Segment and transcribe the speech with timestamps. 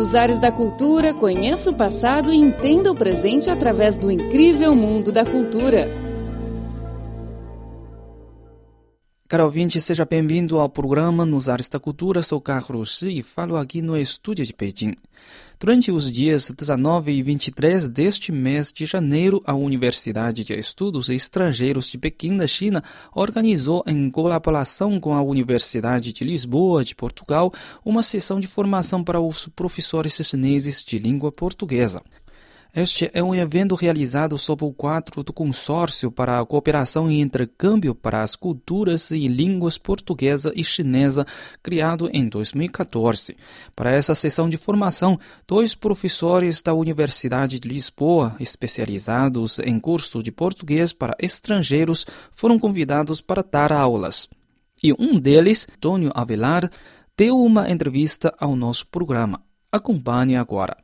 [0.00, 5.12] Nos ares da cultura, conheça o passado e entenda o presente através do incrível mundo
[5.12, 6.09] da cultura.
[9.30, 12.20] Caro ouvinte, seja bem-vindo ao programa Nos Ares da Cultura.
[12.20, 14.96] Sou Carlos Shi e falo aqui no estúdio de Pequim.
[15.60, 21.88] Durante os dias 19 e 23 deste mês de janeiro, a Universidade de Estudos Estrangeiros
[21.88, 22.82] de Pequim, da China,
[23.14, 27.52] organizou, em colaboração com a Universidade de Lisboa, de Portugal,
[27.84, 32.02] uma sessão de formação para os professores chineses de língua portuguesa.
[32.72, 37.96] Este é um evento realizado sob o quadro do Consórcio para a Cooperação e Intercâmbio
[37.96, 41.26] para as Culturas e Línguas Portuguesa e Chinesa,
[41.64, 43.36] criado em 2014.
[43.74, 50.30] Para essa sessão de formação, dois professores da Universidade de Lisboa, especializados em curso de
[50.30, 54.28] português para estrangeiros, foram convidados para dar aulas.
[54.80, 56.70] E um deles, Tônio Avelar,
[57.16, 59.42] deu uma entrevista ao nosso programa.
[59.72, 60.76] Acompanhe agora.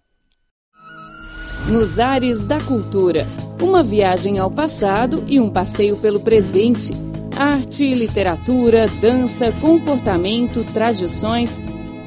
[1.68, 3.26] Nos Ares da Cultura.
[3.60, 6.95] Uma viagem ao passado e um passeio pelo presente.
[7.36, 11.59] Arte, literatura, dança, comportamento, tradições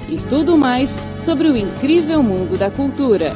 [0.07, 3.33] e tudo mais sobre o incrível mundo da cultura.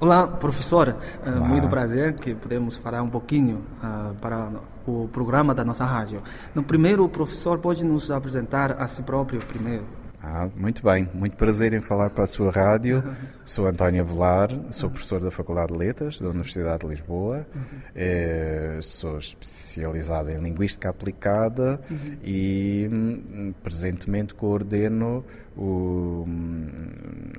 [0.00, 0.96] Olá, professora.
[1.22, 1.46] Olá.
[1.46, 4.52] Muito prazer que podemos falar um pouquinho uh, para
[4.86, 6.22] o programa da nossa rádio.
[6.54, 9.84] No primeiro, o professor pode nos apresentar a si próprio primeiro.
[10.28, 13.00] Ah, muito bem, muito prazer em falar para a sua rádio.
[13.44, 17.46] Sou António Avelar, sou professor da Faculdade de Letras da Universidade de Lisboa,
[17.94, 21.80] é, sou especializado em Linguística Aplicada
[22.24, 25.24] e hum, presentemente coordeno
[25.56, 26.66] o, hum,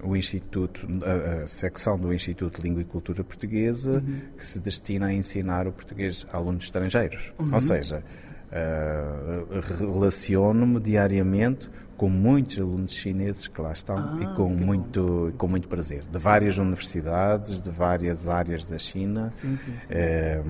[0.02, 4.02] o Instituto, a, a, secção do Instituto de Língua e Cultura Portuguesa
[4.38, 7.34] que se destina a ensinar o português a alunos estrangeiros.
[7.38, 8.02] Ou seja,
[8.52, 15.48] uh, relaciono-me diariamente com muitos alunos chineses que lá estão ah, e com muito, com
[15.48, 16.24] muito prazer, de sim.
[16.24, 19.32] várias universidades, de várias áreas da China.
[19.34, 20.42] Sim, sim, é,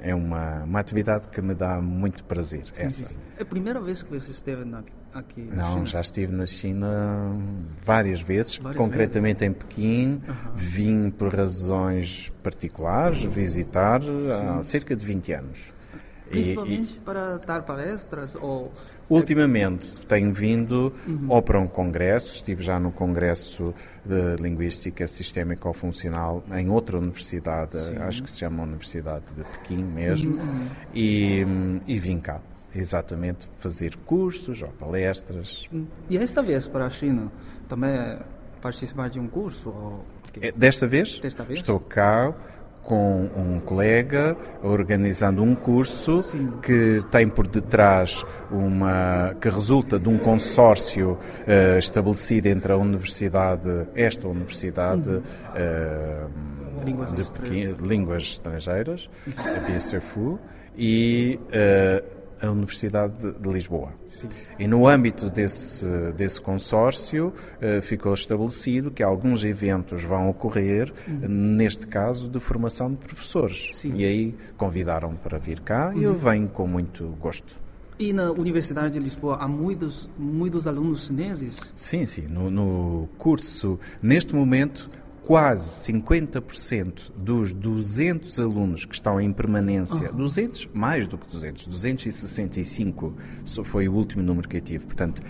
[0.00, 2.62] é uma, uma atividade que me dá muito prazer.
[2.76, 3.16] essa.
[3.36, 5.86] É a primeira vez que você esteve na, aqui na Não, China?
[5.86, 7.36] já estive na China
[7.84, 9.56] várias vezes, várias concretamente vezes?
[9.56, 10.22] em Pequim.
[10.28, 10.52] Uhum.
[10.54, 15.77] Vim por razões particulares visitar há cerca de 20 anos.
[16.28, 18.34] Principalmente e, para dar palestras?
[18.34, 18.70] Ou...
[19.08, 21.26] Ultimamente tenho vindo uhum.
[21.28, 23.74] ou para um congresso, estive já no Congresso
[24.04, 27.96] de Linguística Sistémico-Funcional em outra universidade, Sim.
[27.98, 30.66] acho que se chama Universidade de Pequim mesmo, uhum.
[30.94, 31.46] e,
[31.86, 32.40] e vim cá
[32.74, 35.68] exatamente fazer cursos ou palestras.
[36.08, 37.32] E esta vez para a China
[37.68, 38.18] também é
[38.60, 39.70] participar de um curso?
[39.70, 40.04] Ou...
[40.40, 41.60] É, desta vez, Desta vez?
[41.60, 42.34] estou cá
[42.88, 46.52] com um colega organizando um curso Sim.
[46.62, 53.86] que tem por detrás uma que resulta de um consórcio uh, estabelecido entre a universidade
[53.94, 60.38] esta universidade uh, línguas, de línguas estrangeiras a BSFU
[60.74, 63.92] e uh, a Universidade de Lisboa.
[64.08, 64.28] Sim.
[64.58, 71.28] E no âmbito desse, desse consórcio uh, ficou estabelecido que alguns eventos vão ocorrer, uhum.
[71.28, 73.70] neste caso, de formação de professores.
[73.74, 73.94] Sim.
[73.96, 76.00] E aí convidaram para vir cá uhum.
[76.00, 76.18] e eu uhum.
[76.18, 77.56] venho com muito gosto.
[77.98, 81.72] E na Universidade de Lisboa há muitos, muitos alunos chineses?
[81.74, 82.28] Sim, sim.
[82.28, 84.88] No, no curso, neste momento,
[85.28, 90.16] quase 50% dos 200 alunos que estão em permanência, uhum.
[90.16, 93.14] 200, mais do que 200, 265
[93.62, 95.20] foi o último número que eu tive, portanto,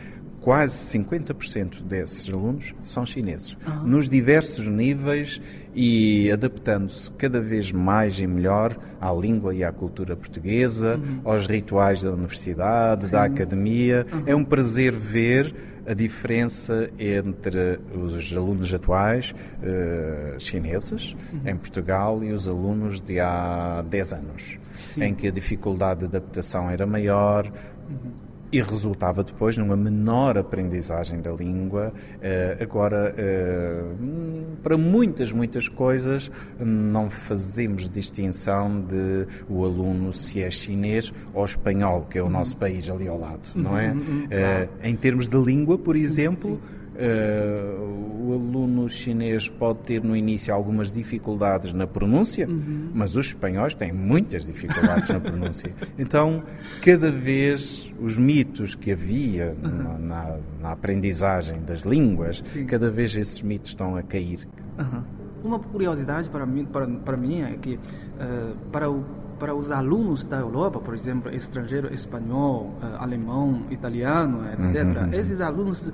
[0.41, 3.89] quase 50% desses alunos são chineses, uhum.
[3.89, 5.41] nos diversos níveis
[5.75, 11.23] e adaptando-se cada vez mais e melhor à língua e à cultura portuguesa, uhum.
[11.25, 13.13] aos rituais da universidade, Sim.
[13.13, 14.07] da academia.
[14.13, 14.23] Uhum.
[14.27, 15.53] É um prazer ver
[15.89, 21.41] a diferença entre os alunos atuais uh, chineses uhum.
[21.47, 25.05] em Portugal e os alunos de há 10 anos, Sim.
[25.05, 27.51] em que a dificuldade de adaptação era maior.
[27.89, 31.93] Uhum e resultava depois numa menor aprendizagem da língua.
[32.17, 40.51] Uh, agora, uh, para muitas, muitas coisas, não fazemos distinção de o aluno se é
[40.51, 43.91] chinês ou espanhol, que é o nosso país ali ao lado, não é?
[43.91, 44.69] Uhum, uhum, claro.
[44.83, 46.61] em termos de língua, por sim, exemplo.
[46.63, 52.91] Sim Uh, o aluno chinês pode ter no início algumas dificuldades na pronúncia, uhum.
[52.93, 55.71] mas os espanhóis têm muitas dificuldades na pronúncia.
[55.99, 56.43] Então,
[56.83, 59.99] cada vez os mitos que havia uhum.
[59.99, 62.67] na, na, aprendizagem das línguas, Sim.
[62.67, 64.49] cada vez esses mitos estão a cair.
[64.79, 65.03] Uhum.
[65.45, 69.05] Uma curiosidade para mim, para, para mim é que uh, para o
[69.39, 74.85] para os alunos da Europa, por exemplo, estrangeiro, espanhol, uh, alemão, italiano, etc.
[74.85, 75.15] Uhum.
[75.15, 75.89] Esses alunos,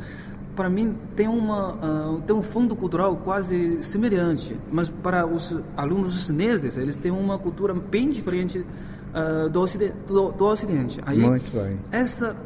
[0.54, 6.26] para mim, tem uma uh, tem um fundo cultural quase semelhante, mas para os alunos
[6.26, 11.00] chineses, eles têm uma cultura bem diferente uh, do, ocidente, do, do, Ocidente.
[11.04, 11.78] Aí, Muito bem.
[11.90, 12.36] Essa,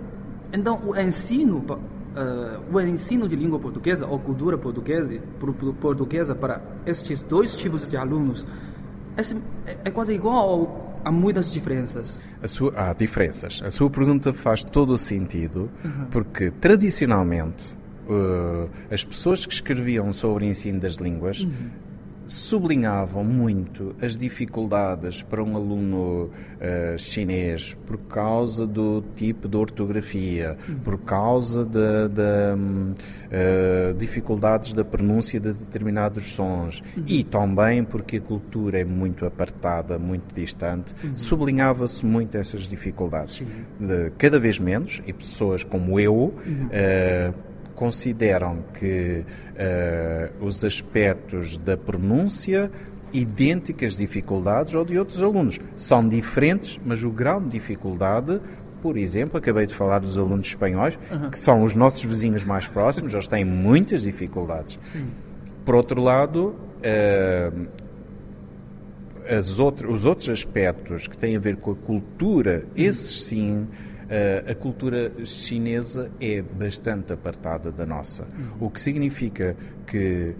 [0.52, 1.64] então, o ensino
[2.08, 5.20] Uh, o ensino de língua portuguesa ou cultura portuguesa,
[5.78, 8.44] portuguesa para estes dois tipos de alunos
[9.16, 12.20] é, é quase igual a muitas diferenças.
[12.46, 13.60] Sua, há diferenças.
[13.62, 16.06] A sua pergunta faz todo o sentido, uhum.
[16.10, 17.77] porque tradicionalmente
[18.08, 21.88] uh, as pessoas que escreviam sobre o ensino das línguas uhum
[22.28, 30.56] sublinhavam muito as dificuldades para um aluno uh, chinês por causa do tipo de ortografia,
[30.84, 37.04] por causa de, de uh, dificuldades da pronúncia de determinados sons uhum.
[37.06, 41.16] e também porque a cultura é muito apartada, muito distante, uhum.
[41.16, 43.42] sublinhava-se muito essas dificuldades.
[43.80, 46.66] De, cada vez menos, e pessoas como eu, uhum.
[46.66, 47.47] uh,
[47.78, 52.72] consideram que uh, os aspectos da pronúncia
[53.12, 55.60] idênticas dificuldades ou de outros alunos.
[55.76, 58.40] São diferentes, mas o grau de dificuldade,
[58.82, 61.30] por exemplo, acabei de falar dos alunos espanhóis, uhum.
[61.30, 64.76] que são os nossos vizinhos mais próximos, eles têm muitas dificuldades.
[64.82, 65.08] Sim.
[65.64, 67.68] Por outro lado, uh,
[69.62, 73.68] outro, os outros aspectos que têm a ver com a cultura, esses sim
[74.50, 78.66] a cultura chinesa é bastante apartada da nossa, uhum.
[78.66, 79.56] o que significa
[79.86, 80.34] que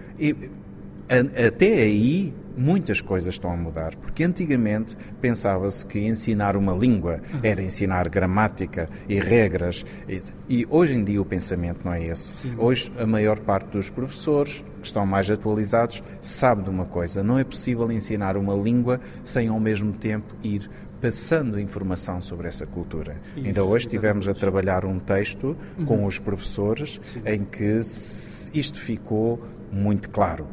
[1.46, 7.40] até aí muitas coisas estão a mudar, porque antigamente pensava-se que ensinar uma língua uhum.
[7.42, 12.34] era ensinar gramática e regras, e, e, hoje em dia o pensamento não é esse.
[12.36, 12.54] Sim.
[12.58, 17.38] Hoje a maior parte dos professores que estão mais atualizados sabe de uma coisa, não
[17.38, 20.68] é possível ensinar uma língua sem ao mesmo tempo ir
[21.00, 23.16] passando informação sobre essa cultura.
[23.36, 25.84] Isso, Ainda hoje estivemos a trabalhar um texto uhum.
[25.84, 27.22] com os professores Sim.
[27.24, 27.80] em que
[28.54, 29.42] isto ficou
[29.72, 30.46] muito claro.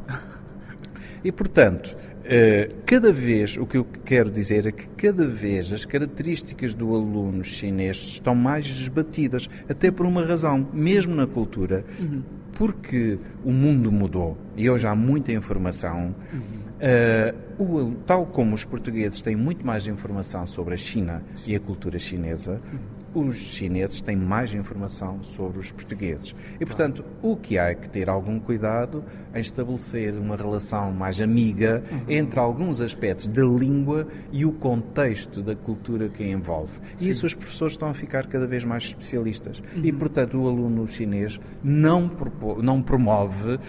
[1.24, 5.86] E, portanto, eh, cada vez, o que eu quero dizer é que cada vez as
[5.86, 12.22] características do aluno chinês estão mais desbatidas, até por uma razão, mesmo na cultura, uhum.
[12.54, 16.16] porque o mundo mudou e hoje há muita informação.
[16.32, 21.56] Uhum Uh, o, tal como os portugueses têm muito mais informação sobre a China e
[21.56, 22.60] a cultura chinesa,
[23.16, 26.36] os chineses têm mais informação sobre os portugueses.
[26.60, 29.04] E, portanto, o que há é que ter algum cuidado
[29.34, 32.02] em estabelecer uma relação mais amiga uhum.
[32.10, 36.74] entre alguns aspectos da língua e o contexto da cultura que a envolve.
[36.98, 37.08] Sim.
[37.08, 39.62] E isso os professores estão a ficar cada vez mais especialistas.
[39.76, 39.86] Uhum.
[39.86, 42.12] E, portanto, o aluno chinês não,
[42.62, 43.60] não promove uh,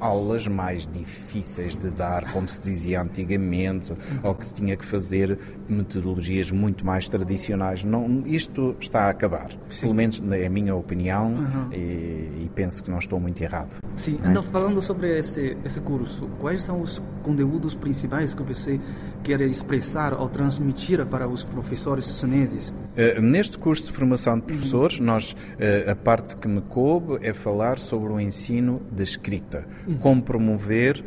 [0.00, 3.98] aulas mais difíceis de dar, como se dizia antigamente, uhum.
[4.22, 5.38] ou que se tinha que fazer
[5.68, 7.84] metodologias muito mais tradicionais.
[7.84, 9.48] Não, isto está a acabar.
[9.68, 9.82] Sim.
[9.82, 11.72] Pelo menos é a minha opinião uhum.
[11.72, 13.76] e, e, penso que não estou muito errado.
[13.96, 14.28] Sim, é?
[14.28, 18.80] então falando sobre esse, esse curso, quais são os conteúdos principais que você
[19.22, 22.70] quer expressar ou transmitir para os professores chineses?
[22.70, 25.06] Uh, neste curso de formação de professores, uhum.
[25.06, 29.96] nós, uh, a parte que me coube é falar sobre o ensino da escrita, uhum.
[29.98, 31.04] como promover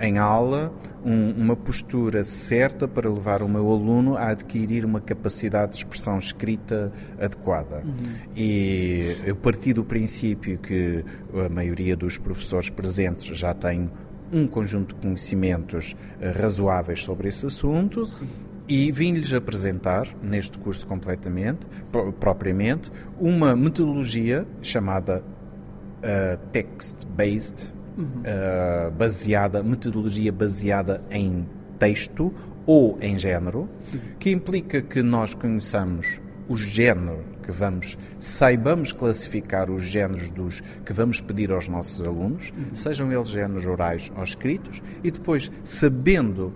[0.00, 0.72] em aula
[1.04, 6.18] um, uma postura certa para levar o meu aluno a adquirir uma capacidade de expressão
[6.18, 7.82] escrita adequada.
[7.84, 8.14] Uhum.
[8.34, 11.04] E eu parti do princípio que
[11.34, 13.90] a maioria dos professores presentes já tem
[14.32, 18.06] um conjunto de conhecimentos uh, razoáveis sobre esse assunto.
[18.06, 18.28] Sim.
[18.66, 21.66] E vim-lhes apresentar, neste curso completamente,
[22.18, 31.46] propriamente, uma metodologia chamada uh, text-based uh, baseada, metodologia baseada em
[31.78, 32.32] texto
[32.66, 34.00] ou em género, Sim.
[34.18, 40.92] que implica que nós conheçamos o género que vamos, saibamos classificar os géneros dos que
[40.92, 42.74] vamos pedir aos nossos alunos, uhum.
[42.74, 46.52] sejam eles géneros orais ou escritos, e depois, sabendo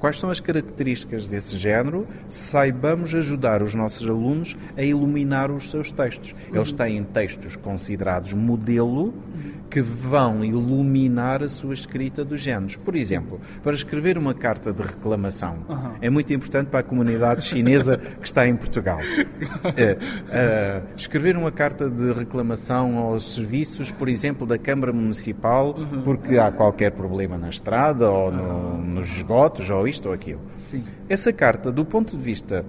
[0.00, 5.92] quais são as características desse género, saibamos ajudar os nossos alunos a iluminar os seus
[5.92, 6.34] textos.
[6.52, 9.14] Eles têm textos considerados modelo
[9.70, 12.74] que vão iluminar a sua escrita dos géneros.
[12.74, 15.92] Por exemplo, para escrever uma carta de reclamação, uhum.
[16.00, 18.98] é muito importante para a comunidade chinesa que está em Portugal.
[19.76, 26.02] É, uh, escrever uma carta de reclamação aos serviços, por exemplo, da Câmara Municipal, uhum.
[26.02, 30.40] porque há qualquer problema na estrada ou no, nos esgotos ou isto ou aquilo.
[30.62, 30.82] Sim.
[31.08, 32.64] Essa carta, do ponto de vista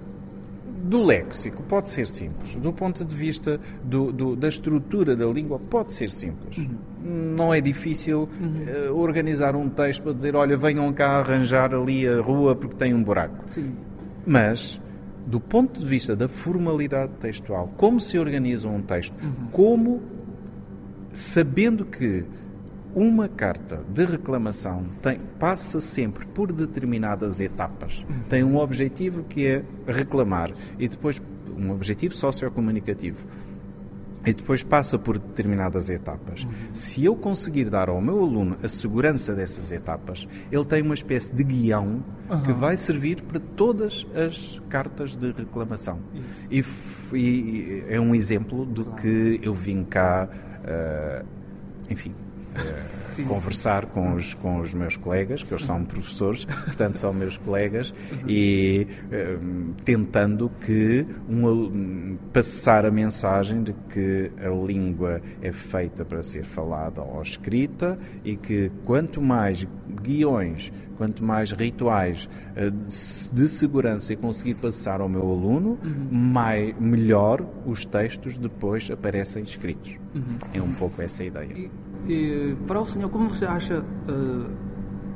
[0.82, 2.54] do léxico, pode ser simples.
[2.56, 6.58] Do ponto de vista do, do, da estrutura da língua, pode ser simples.
[6.58, 7.34] Uhum.
[7.36, 8.90] Não é difícil uhum.
[8.90, 12.92] uh, organizar um texto para dizer: olha, venham cá arranjar ali a rua porque tem
[12.92, 13.44] um buraco.
[13.46, 13.74] Sim.
[14.26, 14.80] Mas,
[15.26, 19.46] do ponto de vista da formalidade textual, como se organiza um texto, uhum.
[19.50, 20.02] como
[21.12, 22.24] sabendo que
[22.94, 28.04] uma carta de reclamação tem, passa sempre por determinadas etapas.
[28.08, 28.20] Uhum.
[28.28, 31.20] Tem um objetivo que é reclamar e depois
[31.56, 33.18] um objetivo sociocomunicativo
[34.24, 36.44] e depois passa por determinadas etapas.
[36.44, 36.50] Uhum.
[36.72, 41.34] Se eu conseguir dar ao meu aluno a segurança dessas etapas, ele tem uma espécie
[41.34, 42.42] de guião uhum.
[42.42, 45.98] que vai servir para todas as cartas de reclamação.
[46.50, 46.64] E,
[47.12, 49.02] e, é um exemplo do claro.
[49.02, 51.26] que eu vim cá, uh,
[51.90, 52.14] enfim,
[52.56, 57.36] uh, conversar com os, com os meus colegas, que eles são professores, portanto são meus
[57.36, 57.92] colegas,
[58.26, 61.50] e uh, tentando que uma,
[62.32, 68.36] passar a mensagem de que a língua é feita para ser falada ou escrita e
[68.36, 69.66] que quanto mais
[70.02, 72.70] guiões quanto mais rituais uh,
[73.34, 76.08] de segurança e conseguir passar ao meu aluno, uhum.
[76.10, 79.98] mais, melhor os textos depois aparecem escritos.
[80.14, 80.38] Uhum.
[80.54, 81.52] É um pouco essa a ideia.
[81.52, 81.70] E
[82.08, 84.56] e, para o senhor, como você acha uh,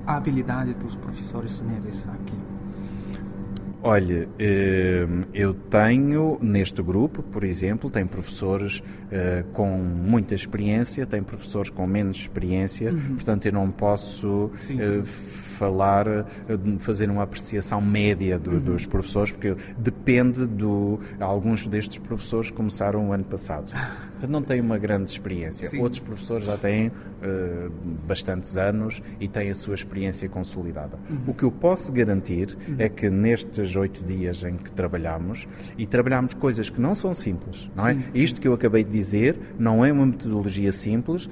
[0.06, 2.36] a habilidade dos professores neves aqui?
[3.82, 11.22] Olha, eh, eu tenho neste grupo, por exemplo, tem professores eh, com muita experiência, tem
[11.22, 13.14] professores com menos experiência, uhum.
[13.14, 15.02] portanto eu não posso sim, sim
[15.56, 16.25] falar, eh,
[16.78, 18.58] fazer uma apreciação média do, uhum.
[18.60, 21.00] dos professores, porque depende do.
[21.18, 23.72] Alguns destes professores começaram o ano passado.
[23.72, 25.68] Portanto, não têm uma grande experiência.
[25.68, 25.80] Sim.
[25.80, 27.70] Outros professores já têm uh,
[28.06, 30.98] bastantes anos e têm a sua experiência consolidada.
[31.08, 31.18] Uhum.
[31.28, 32.76] O que eu posso garantir uhum.
[32.78, 35.46] é que nestes oito dias em que trabalhamos,
[35.76, 37.96] e trabalhamos coisas que não são simples, não é?
[38.14, 41.28] Isto que eu acabei de dizer não é uma metodologia simples,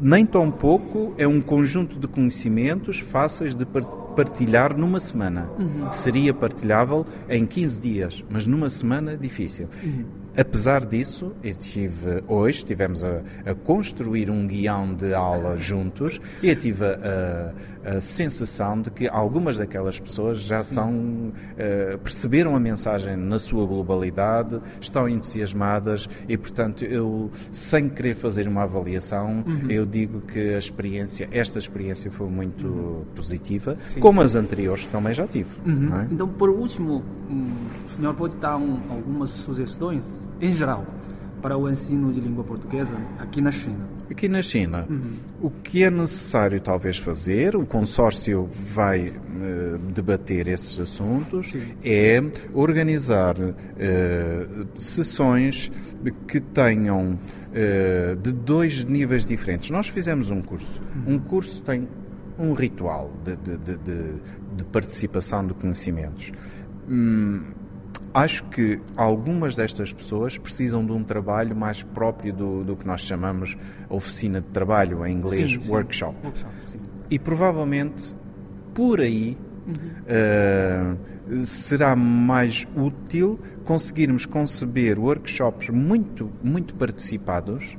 [0.00, 3.66] nem tão pouco é um conjunto de conhecimentos fáceis de
[4.14, 5.50] partilhar numa semana.
[5.58, 5.90] Uhum.
[5.90, 9.68] Seria partilhável em 15 dias, mas numa semana difícil.
[9.82, 10.23] Uhum.
[10.36, 16.56] Apesar disso, estive, hoje estivemos a, a, construir um guião de aula juntos e eu
[16.56, 17.52] tive a,
[17.84, 20.74] a, a sensação de que algumas daquelas pessoas já Sim.
[20.74, 28.14] são uh, perceberam a mensagem na sua globalidade, estão entusiasmadas e, portanto, eu sem querer
[28.14, 29.70] fazer uma avaliação, uhum.
[29.70, 33.04] eu digo que a experiência, esta experiência foi muito uhum.
[33.14, 34.00] positiva, Sim.
[34.00, 35.50] como as anteriores também já tive.
[35.64, 35.94] Uhum.
[35.94, 36.08] É?
[36.10, 37.52] Então, por último, hum,
[37.86, 40.02] o senhor pode dar um, algumas sugestões
[40.40, 40.84] em geral,
[41.44, 43.86] para o ensino de língua portuguesa aqui na China?
[44.10, 45.16] Aqui na China, uhum.
[45.42, 51.74] o que é necessário talvez fazer, o consórcio vai uh, debater esses assuntos, Sim.
[51.84, 52.22] é
[52.54, 53.54] organizar uh,
[54.74, 55.70] sessões
[56.26, 59.68] que tenham uh, de dois níveis diferentes.
[59.70, 60.80] Nós fizemos um curso.
[61.06, 61.14] Uhum.
[61.14, 61.86] Um curso tem
[62.38, 63.76] um ritual de, de, de,
[64.56, 66.32] de participação de conhecimentos.
[66.88, 67.42] Hum,
[68.14, 73.00] Acho que algumas destas pessoas precisam de um trabalho mais próprio do, do que nós
[73.00, 73.56] chamamos
[73.90, 75.70] oficina de trabalho, em inglês sim, sim.
[75.70, 76.16] workshop.
[76.22, 76.54] workshop
[77.10, 78.16] e provavelmente
[78.74, 80.96] por aí uhum.
[81.38, 87.76] uh, será mais útil conseguirmos conceber workshops muito, muito participados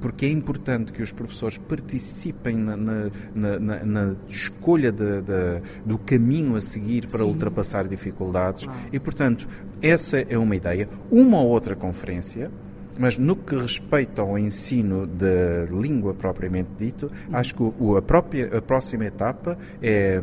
[0.00, 5.98] porque é importante que os professores participem na, na, na, na escolha de, de, do
[5.98, 7.26] caminho a seguir para Sim.
[7.26, 8.80] ultrapassar dificuldades claro.
[8.92, 9.48] e, portanto,
[9.80, 10.88] essa é uma ideia.
[11.10, 12.50] Uma ou outra conferência,
[12.98, 17.36] mas no que respeita ao ensino da língua propriamente dito, uhum.
[17.36, 20.22] acho que o, a, própria, a próxima etapa é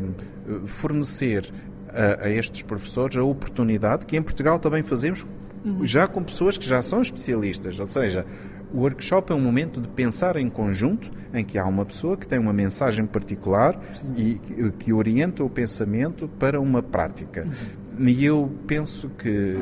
[0.66, 1.52] fornecer
[1.88, 5.26] a, a, estes professores a oportunidade, que em Portugal também fazemos,
[5.64, 5.84] uhum.
[5.84, 8.24] já com pessoas que já são especialistas, ou seja,
[8.72, 12.26] o workshop é um momento de pensar em conjunto, em que há uma pessoa que
[12.26, 14.12] tem uma mensagem particular Sim.
[14.16, 17.44] e que, orienta o pensamento para uma prática.
[17.44, 17.89] Uhum.
[18.02, 19.56] E eu penso que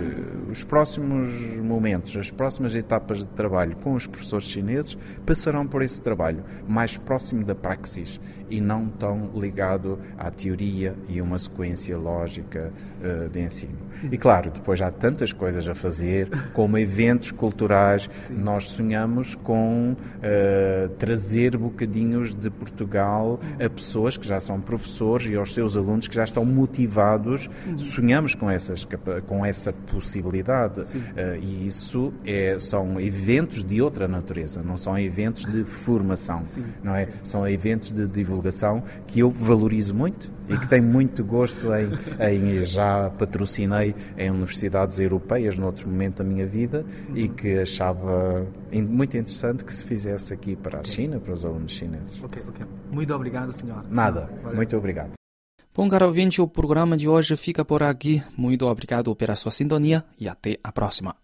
[0.48, 6.00] os próximos momentos, as próximas etapas de trabalho com os professores chineses passarão por esse
[6.00, 12.72] trabalho mais próximo da praxis e não tão ligado à teoria e uma sequência lógica
[13.00, 13.76] uh, de ensino.
[14.10, 18.08] E claro, depois há tantas coisas a fazer, como eventos culturais.
[18.16, 18.36] Sim.
[18.36, 25.34] Nós sonhamos com uh, trazer bocadinhos de Portugal a pessoas que já são professores e
[25.34, 27.48] aos seus alunos que já estão motivados.
[27.66, 27.78] Uhum.
[28.28, 28.86] Sonhamos com, essas,
[29.26, 30.80] com essa possibilidade.
[30.80, 30.86] Uh,
[31.40, 36.64] e isso é, são eventos de outra natureza, não são eventos de formação, Sim.
[36.82, 37.08] não é?
[37.24, 42.64] São eventos de divulgação que eu valorizo muito e que tenho muito gosto em, em
[42.64, 47.16] já patrocinei em universidades europeias noutro momento da minha vida uhum.
[47.16, 51.72] e que achava muito interessante que se fizesse aqui para a China, para os alunos
[51.72, 52.20] chineses.
[52.22, 52.66] Ok, ok.
[52.90, 53.84] Muito obrigado, senhor.
[53.90, 54.26] Nada.
[54.42, 54.56] Valeu.
[54.56, 55.17] Muito obrigado.
[55.78, 58.20] Bom, caro ouvinte, o programa de hoje fica por aqui.
[58.36, 61.14] Muito obrigado pela sua sintonia e até a próxima.